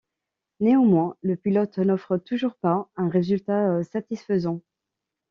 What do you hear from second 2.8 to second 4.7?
un résultat satisfaisant.